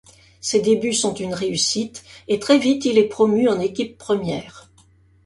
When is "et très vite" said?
2.27-2.85